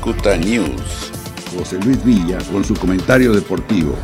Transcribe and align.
Cicuta 0.00 0.34
News. 0.34 1.12
José 1.54 1.78
Luis 1.84 2.02
Villa 2.02 2.38
con 2.50 2.64
su 2.64 2.74
comentario 2.74 3.34
deportivo. 3.34 3.94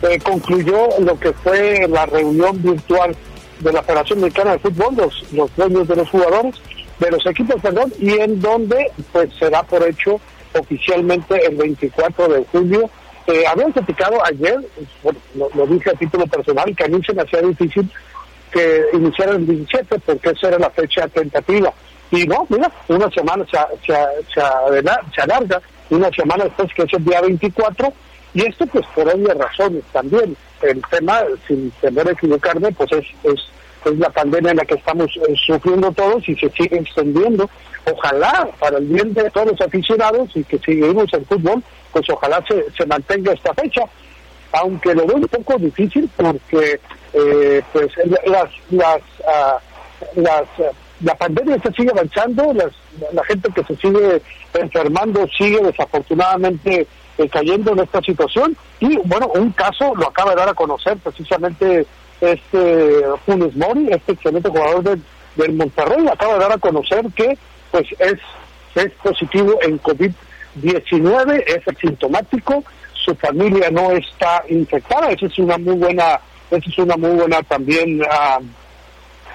Eh, 0.00 0.18
concluyó 0.24 0.88
lo 0.98 1.20
que 1.20 1.30
fue 1.34 1.86
la 1.86 2.06
reunión 2.06 2.62
virtual 2.62 3.14
de 3.60 3.70
la 3.70 3.82
Federación 3.82 4.22
Mexicana 4.22 4.52
de 4.52 4.60
Fútbol, 4.60 4.96
los, 4.96 5.32
los 5.34 5.54
dueños 5.56 5.86
de 5.86 5.96
los 5.96 6.08
jugadores, 6.08 6.54
de 6.98 7.10
los 7.10 7.26
equipos, 7.26 7.60
perdón, 7.60 7.92
y 7.98 8.12
en 8.12 8.40
donde 8.40 8.90
pues 9.12 9.28
será 9.38 9.62
por 9.62 9.86
hecho 9.86 10.18
oficialmente 10.58 11.46
el 11.46 11.56
24 11.56 12.28
de 12.28 12.44
julio. 12.50 12.88
Eh, 13.26 13.44
habían 13.46 13.74
platicado 13.74 14.24
ayer, 14.24 14.58
lo, 15.34 15.66
dije 15.66 15.90
a 15.90 15.98
título 15.98 16.26
personal, 16.28 16.74
que 16.74 16.84
a 16.84 16.88
mí 16.88 16.98
se 17.04 17.12
me 17.12 17.20
hacía 17.20 17.42
difícil 17.42 17.90
que 18.50 18.84
iniciara 18.94 19.32
el 19.32 19.46
17 19.46 19.98
porque 19.98 20.30
esa 20.30 20.48
era 20.48 20.58
la 20.58 20.70
fecha 20.70 21.06
tentativa. 21.08 21.74
Y 22.14 22.26
no, 22.26 22.46
mira, 22.48 22.70
una 22.86 23.10
semana 23.10 23.44
se, 23.50 23.58
se, 23.84 23.94
se, 24.32 24.40
se 25.14 25.22
alarga, 25.22 25.60
una 25.90 26.08
semana 26.10 26.44
después 26.44 26.72
que 26.72 26.82
es 26.82 26.92
el 26.92 27.04
día 27.04 27.20
24, 27.20 27.92
y 28.34 28.42
esto 28.46 28.66
pues 28.66 28.86
por 28.94 29.08
obvias 29.08 29.36
razones 29.36 29.82
también. 29.92 30.36
El 30.62 30.80
tema, 30.90 31.22
sin 31.46 31.70
tener 31.72 32.08
equivocarme, 32.08 32.70
pues 32.72 32.92
es, 32.92 33.04
es, 33.24 33.40
es 33.84 33.98
la 33.98 34.10
pandemia 34.10 34.52
en 34.52 34.58
la 34.58 34.64
que 34.64 34.74
estamos 34.74 35.10
eh, 35.16 35.34
sufriendo 35.44 35.90
todos 35.92 36.28
y 36.28 36.36
se 36.36 36.48
sigue 36.50 36.76
extendiendo. 36.78 37.50
Ojalá, 37.92 38.48
para 38.60 38.78
el 38.78 38.86
bien 38.86 39.12
de 39.12 39.28
todos 39.30 39.48
los 39.48 39.60
aficionados 39.60 40.30
y 40.36 40.44
que 40.44 40.58
seguimos 40.58 41.12
el 41.12 41.26
fútbol, 41.26 41.62
pues 41.92 42.08
ojalá 42.10 42.42
se, 42.48 42.64
se 42.76 42.86
mantenga 42.86 43.32
esta 43.32 43.52
fecha. 43.54 43.82
Aunque 44.52 44.94
lo 44.94 45.04
veo 45.04 45.16
un 45.16 45.28
poco 45.28 45.58
difícil 45.58 46.08
porque 46.16 46.80
eh, 47.12 47.62
pues 47.72 47.88
las, 48.24 48.50
las, 48.70 49.02
ah, 49.26 49.58
las 50.14 50.46
la 51.04 51.14
pandemia 51.14 51.58
se 51.62 51.70
sigue 51.72 51.90
avanzando, 51.90 52.52
la 52.52 53.24
gente 53.24 53.50
que 53.54 53.62
se 53.64 53.76
sigue 53.76 54.22
enfermando 54.54 55.26
sigue 55.36 55.60
desafortunadamente 55.62 56.86
eh, 57.18 57.28
cayendo 57.28 57.72
en 57.72 57.80
esta 57.80 58.00
situación. 58.00 58.56
Y 58.80 58.96
bueno, 59.04 59.28
un 59.34 59.52
caso 59.52 59.94
lo 59.94 60.08
acaba 60.08 60.30
de 60.30 60.38
dar 60.38 60.48
a 60.48 60.54
conocer 60.54 60.96
precisamente 60.98 61.86
este 62.20 63.02
Funes 63.24 63.54
Mori, 63.56 63.88
este 63.90 64.12
excelente 64.12 64.48
jugador 64.48 64.82
del, 64.82 65.02
del 65.36 65.52
Monterrey, 65.52 66.06
acaba 66.08 66.34
de 66.34 66.40
dar 66.40 66.52
a 66.52 66.58
conocer 66.58 67.04
que 67.14 67.36
pues 67.70 67.86
es, 67.98 68.18
es 68.74 68.92
positivo 69.02 69.58
en 69.62 69.80
COVID-19, 69.80 71.44
es 71.46 71.68
asintomático, 71.68 72.64
su 73.04 73.14
familia 73.16 73.70
no 73.70 73.90
está 73.92 74.42
infectada, 74.48 75.10
esa 75.10 75.26
es 75.26 75.38
una 75.38 75.58
muy 75.58 75.76
buena, 75.76 76.20
esa 76.50 76.70
es 76.70 76.78
una 76.78 76.96
muy 76.96 77.10
buena 77.10 77.42
también 77.42 78.00
uh, 78.00 78.42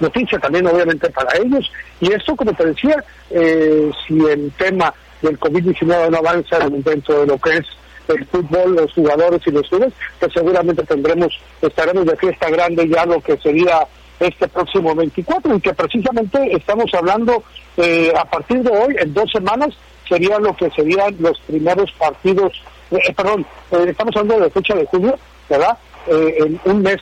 noticia 0.00 0.38
también 0.38 0.66
obviamente 0.66 1.10
para 1.10 1.36
ellos. 1.38 1.70
Y 2.00 2.12
esto, 2.12 2.34
como 2.36 2.52
te 2.52 2.66
decía, 2.66 3.02
eh, 3.30 3.90
si 4.06 4.18
el 4.24 4.50
tema 4.52 4.92
del 5.20 5.38
COVID-19 5.38 6.10
no 6.10 6.18
avanza 6.18 6.58
dentro 6.58 7.20
de 7.20 7.26
lo 7.26 7.38
que 7.38 7.56
es 7.58 7.66
el 8.08 8.26
fútbol, 8.26 8.74
los 8.76 8.92
jugadores 8.92 9.40
y 9.46 9.50
los 9.50 9.68
clubes, 9.68 9.92
pues 10.18 10.32
seguramente 10.32 10.82
tendremos, 10.84 11.38
estaremos 11.60 12.06
de 12.06 12.16
fiesta 12.16 12.50
grande 12.50 12.88
ya 12.88 13.06
lo 13.06 13.20
que 13.20 13.36
sería 13.38 13.86
este 14.20 14.48
próximo 14.48 14.94
24 14.94 15.54
y 15.56 15.60
que 15.60 15.74
precisamente 15.74 16.54
estamos 16.54 16.92
hablando 16.94 17.42
eh, 17.76 18.12
a 18.16 18.24
partir 18.24 18.62
de 18.62 18.70
hoy, 18.70 18.96
en 18.98 19.12
dos 19.14 19.30
semanas, 19.30 19.70
sería 20.08 20.38
lo 20.38 20.54
que 20.56 20.70
serían 20.70 21.16
los 21.18 21.38
primeros 21.40 21.90
partidos, 21.92 22.52
eh, 22.90 22.98
eh 23.08 23.14
perdón, 23.14 23.46
eh, 23.70 23.86
estamos 23.88 24.16
hablando 24.16 24.44
de 24.44 24.50
fecha 24.50 24.74
de 24.74 24.86
julio, 24.86 25.18
¿verdad? 25.48 25.76
En 26.08 26.60
un 26.64 26.82
mes, 26.82 26.96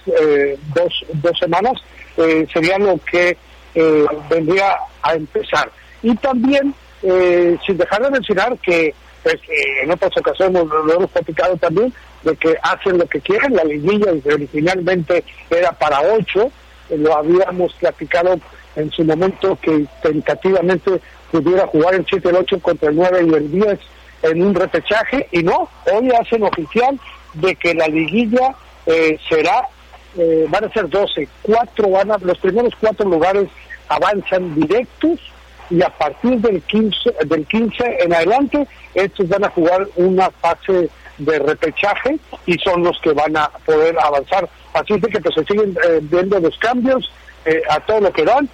dos, 0.74 0.92
dos 1.14 1.38
semanas, 1.38 1.72
eh, 2.20 2.46
sería 2.52 2.78
lo 2.78 2.98
que 2.98 3.36
eh, 3.74 4.04
vendría 4.28 4.76
a 5.02 5.14
empezar. 5.14 5.70
Y 6.02 6.14
también, 6.16 6.74
eh, 7.02 7.56
sin 7.66 7.76
dejar 7.76 8.02
de 8.02 8.10
mencionar 8.10 8.56
que 8.58 8.94
pues, 9.22 9.36
en 9.82 9.90
otras 9.90 10.16
ocasiones 10.16 10.64
lo 10.64 10.94
hemos 10.94 11.10
platicado 11.10 11.56
también, 11.56 11.92
de 12.22 12.36
que 12.36 12.56
hacen 12.62 12.98
lo 12.98 13.06
que 13.06 13.20
quieren, 13.20 13.54
la 13.54 13.64
liguilla 13.64 14.12
originalmente 14.32 15.24
era 15.50 15.72
para 15.72 16.00
ocho, 16.00 16.50
lo 16.90 17.16
habíamos 17.16 17.72
platicado 17.74 18.38
en 18.76 18.90
su 18.90 19.04
momento 19.04 19.58
que 19.60 19.86
tentativamente 20.02 21.00
pudiera 21.30 21.66
jugar 21.66 21.94
el 21.94 22.06
7, 22.08 22.28
el 22.28 22.36
8 22.36 22.60
contra 22.60 22.90
el 22.90 22.96
9 22.96 23.26
y 23.26 23.34
el 23.34 23.52
10 23.52 23.78
en 24.22 24.42
un 24.42 24.54
repechaje, 24.54 25.28
y 25.32 25.42
no, 25.42 25.68
hoy 25.92 26.10
hacen 26.10 26.42
oficial 26.42 26.98
de 27.34 27.54
que 27.54 27.74
la 27.74 27.86
liguilla 27.86 28.54
será 29.28 29.66
eh, 30.18 30.46
van 30.48 30.64
a 30.64 30.72
ser 30.72 30.88
12, 30.88 31.28
cuatro 31.42 31.90
van 31.90 32.10
a, 32.10 32.18
los 32.18 32.38
primeros 32.38 32.74
cuatro 32.80 33.08
lugares 33.08 33.48
avanzan 33.88 34.54
directos 34.54 35.18
y 35.70 35.82
a 35.82 35.90
partir 35.90 36.38
del 36.38 36.62
15, 36.62 37.14
del 37.26 37.46
15 37.46 38.02
en 38.02 38.12
adelante, 38.12 38.66
estos 38.94 39.28
van 39.28 39.44
a 39.44 39.50
jugar 39.50 39.86
una 39.96 40.30
fase 40.30 40.90
de 41.18 41.38
repechaje 41.38 42.18
y 42.46 42.54
son 42.58 42.82
los 42.82 42.98
que 43.00 43.12
van 43.12 43.36
a 43.36 43.48
poder 43.64 43.96
avanzar. 44.00 44.48
Así 44.72 44.94
es 44.94 45.00
que 45.00 45.20
pues, 45.20 45.34
se 45.34 45.44
siguen 45.44 45.76
eh, 45.84 46.00
viendo 46.02 46.40
los 46.40 46.58
cambios 46.58 47.12
eh, 47.44 47.62
a 47.68 47.78
todo 47.80 48.00
lo 48.00 48.12
que 48.12 48.24
dan 48.24 48.48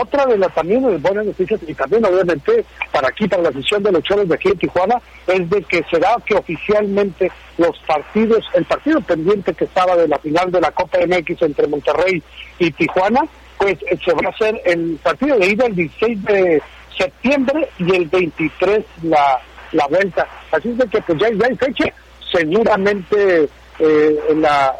otra 0.00 0.26
de 0.26 0.38
las 0.38 0.52
también 0.54 0.82
buenas 1.02 1.26
noticias, 1.26 1.60
y 1.66 1.74
también 1.74 2.04
obviamente 2.04 2.64
para 2.92 3.08
aquí, 3.08 3.28
para 3.28 3.42
la 3.42 3.52
sesión 3.52 3.82
de 3.82 3.92
los 3.92 4.02
choros 4.02 4.28
de 4.28 4.34
aquí 4.34 4.48
en 4.48 4.58
Tijuana, 4.58 5.00
es 5.26 5.48
de 5.50 5.62
que 5.62 5.84
será 5.90 6.16
que 6.24 6.34
oficialmente 6.34 7.30
los 7.58 7.78
partidos, 7.86 8.44
el 8.54 8.64
partido 8.64 9.00
pendiente 9.00 9.54
que 9.54 9.64
estaba 9.64 9.96
de 9.96 10.08
la 10.08 10.18
final 10.18 10.50
de 10.50 10.60
la 10.60 10.70
Copa 10.70 10.98
MX 11.06 11.42
entre 11.42 11.66
Monterrey 11.66 12.22
y 12.58 12.70
Tijuana, 12.72 13.22
pues 13.58 13.74
eh, 13.90 13.98
se 14.04 14.12
va 14.12 14.20
a 14.26 14.30
hacer 14.30 14.60
el 14.64 14.98
partido 15.02 15.38
de 15.38 15.46
ida 15.46 15.66
el 15.66 15.74
16 15.74 16.24
de 16.24 16.62
septiembre 16.96 17.68
y 17.78 17.94
el 17.94 18.06
23 18.06 18.84
la, 19.02 19.40
la 19.72 19.86
vuelta. 19.86 20.26
Así 20.50 20.70
es 20.70 20.78
de 20.78 20.86
que 20.86 21.00
pues 21.02 21.18
ya, 21.18 21.28
ya 21.30 21.46
hay 21.46 21.56
fecha, 21.56 21.84
seguramente 22.32 23.48
eh, 23.78 24.18
la, 24.36 24.74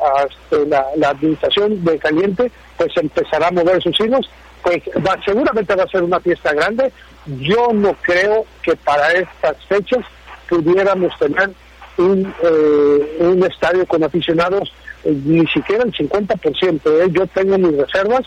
la, 0.67 0.87
la, 0.97 1.09
administración 1.09 1.85
de 1.85 1.99
Caliente 1.99 2.51
pues 2.77 2.91
empezará 2.97 3.49
a 3.49 3.51
mover 3.51 3.83
sus 3.83 3.99
hilos 4.01 4.29
pues 4.65 4.83
va, 5.07 5.17
seguramente 5.25 5.75
va 5.75 5.85
a 5.85 5.89
ser 5.89 6.03
una 6.03 6.19
fiesta 6.21 6.53
grande. 6.55 6.91
Yo 7.27 7.69
no 7.73 7.95
creo 8.01 8.47
que 8.63 8.75
para 8.77 9.13
estas 9.13 9.63
fechas 9.67 10.05
pudiéramos 10.49 11.17
tener 11.19 11.51
un, 11.99 12.35
eh, 12.43 13.17
un 13.21 13.45
estadio 13.45 13.87
con 13.87 14.03
aficionados 14.03 14.73
eh, 15.05 15.15
ni 15.25 15.47
siquiera 15.49 15.85
el 15.85 15.93
50%. 15.93 16.81
¿eh? 16.87 17.09
Yo 17.11 17.27
tengo 17.29 17.59
mis 17.59 17.77
reservas, 17.77 18.27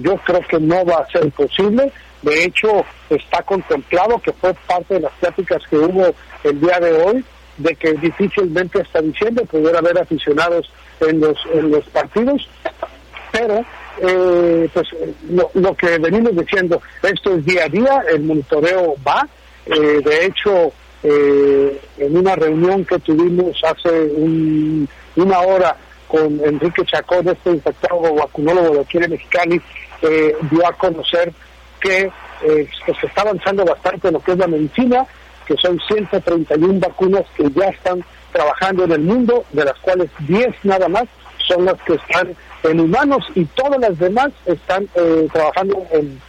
yo 0.00 0.16
creo 0.18 0.42
que 0.46 0.60
no 0.60 0.84
va 0.84 0.98
a 0.98 1.10
ser 1.10 1.30
posible. 1.32 1.90
De 2.20 2.44
hecho, 2.44 2.84
está 3.08 3.42
contemplado 3.42 4.20
que 4.20 4.32
fue 4.32 4.54
parte 4.66 4.94
de 4.94 5.00
las 5.00 5.12
pláticas 5.12 5.62
que 5.68 5.78
hubo 5.78 6.14
el 6.44 6.60
día 6.60 6.78
de 6.78 6.92
hoy, 7.02 7.24
de 7.56 7.74
que 7.74 7.94
difícilmente 7.94 8.82
hasta 8.82 9.00
diciembre 9.00 9.46
pudiera 9.46 9.78
haber 9.78 9.98
aficionados 9.98 10.70
en 11.00 11.20
los, 11.20 11.38
en 11.52 11.70
los 11.70 11.84
partidos, 11.86 12.46
pero 13.32 13.64
eh, 14.00 14.68
pues 14.72 14.88
lo, 15.54 15.74
que 15.74 15.98
venimos 15.98 16.36
diciendo, 16.36 16.80
esto 17.02 17.34
es 17.34 17.44
día 17.44 17.64
a 17.64 17.68
día, 17.68 18.04
el 18.10 18.22
monitoreo 18.22 18.96
va, 19.06 19.26
eh, 19.66 20.00
de 20.04 20.26
hecho, 20.26 20.72
eh, 21.02 21.80
en 21.98 22.16
una 22.16 22.34
reunión 22.36 22.84
que 22.84 22.98
tuvimos 23.00 23.60
hace 23.64 24.10
una 25.16 25.40
hora 25.40 25.76
con 26.08 26.40
Enrique 26.44 26.84
Chacón, 26.84 27.28
este 27.28 27.50
infectólogo 27.50 28.14
vacunólogo 28.16 28.74
de 28.74 28.80
aquí 28.80 28.98
de 28.98 29.08
Mexicali, 29.08 29.60
eh, 30.02 30.36
dio 30.50 30.66
a 30.66 30.72
conocer 30.72 31.32
que 31.80 32.10
se 32.40 33.06
está 33.06 33.22
avanzando 33.22 33.64
bastante 33.64 34.08
en 34.08 34.14
lo 34.14 34.20
que 34.20 34.32
es 34.32 34.38
la 34.38 34.48
medicina, 34.48 35.06
que 35.46 35.56
son 35.56 35.78
131 35.86 36.80
vacunas 36.80 37.24
que 37.36 37.48
ya 37.50 37.66
están 37.68 38.04
trabajando 38.32 38.84
en 38.84 38.92
el 38.92 39.00
mundo, 39.00 39.44
de 39.52 39.64
las 39.64 39.78
cuales 39.78 40.10
10 40.20 40.48
nada 40.64 40.88
más 40.88 41.04
son 41.52 41.64
las 41.64 41.80
que 41.82 41.94
están 41.94 42.34
en 42.62 42.80
humanos 42.80 43.24
y 43.34 43.44
todas 43.46 43.80
las 43.80 43.98
demás 43.98 44.30
están 44.46 44.88
eh, 44.94 45.28
trabajando 45.32 45.84
en, 45.90 46.20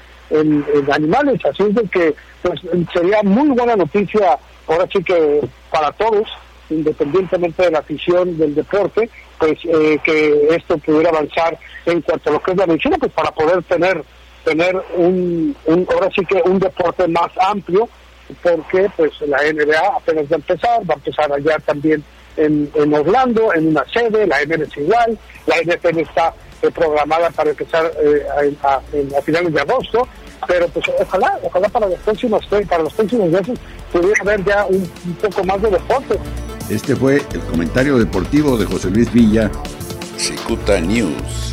animales. 0.91 1.39
Así 1.45 1.61
es 1.61 1.75
de 1.75 1.83
que 1.89 2.15
pues, 2.41 2.59
sería 2.91 3.21
muy 3.21 3.49
buena 3.49 3.75
noticia, 3.75 4.39
ahora 4.67 4.87
sí 4.91 5.03
que 5.03 5.41
para 5.69 5.91
todos, 5.91 6.27
independientemente 6.71 7.63
de 7.63 7.71
la 7.71 7.79
afición 7.79 8.35
del 8.39 8.55
deporte, 8.55 9.09
pues 9.37 9.59
eh, 9.65 9.99
que 10.03 10.47
esto 10.49 10.77
pudiera 10.79 11.09
avanzar 11.09 11.55
en 11.85 12.01
cuanto 12.01 12.29
a 12.29 12.33
lo 12.33 12.41
que 12.41 12.51
es 12.51 12.57
la 12.57 12.65
medicina, 12.65 12.97
pues 12.97 13.11
para 13.11 13.31
poder 13.31 13.61
tener 13.63 14.03
tener 14.43 14.75
un, 14.97 15.55
un 15.65 15.87
ahora 15.93 16.09
sí 16.13 16.25
que 16.25 16.41
un 16.45 16.59
deporte 16.59 17.07
más 17.07 17.31
amplio, 17.39 17.87
porque 18.41 18.89
pues 18.97 19.11
la 19.21 19.37
NBA 19.37 19.97
apenas 19.97 20.25
va 20.25 20.31
a 20.31 20.35
empezar, 20.35 20.89
va 20.89 20.93
a 20.95 20.97
empezar 20.97 21.31
allá 21.31 21.57
también 21.59 22.03
en, 22.37 22.69
en 22.75 22.93
Orlando, 22.93 23.53
en 23.53 23.67
una 23.67 23.83
sede, 23.91 24.27
la 24.27 24.37
MLS 24.45 24.77
igual, 24.77 25.17
la 25.45 25.55
NFL 25.57 25.99
está 25.99 26.33
eh, 26.61 26.71
programada 26.71 27.29
para 27.31 27.51
empezar 27.51 27.91
eh, 28.01 28.55
a, 28.63 29.21
finales 29.21 29.53
de 29.53 29.61
agosto, 29.61 30.07
pero 30.47 30.67
pues 30.69 30.85
ojalá, 30.99 31.39
ojalá 31.43 31.69
para 31.69 31.87
los 31.87 31.99
próximos 31.99 32.45
para 32.67 32.83
los 32.83 32.93
próximos 32.93 33.29
meses 33.29 33.59
pudiera 33.91 34.21
haber 34.21 34.43
ya 34.43 34.65
un, 34.65 34.89
un 35.05 35.15
poco 35.15 35.43
más 35.43 35.61
de 35.61 35.69
deporte. 35.69 36.17
Este 36.69 36.95
fue 36.95 37.17
el 37.33 37.41
comentario 37.41 37.97
deportivo 37.97 38.57
de 38.57 38.65
José 38.65 38.89
Luis 38.89 39.11
Villa. 39.11 39.51
Cicuta 40.17 40.79
News. 40.79 41.52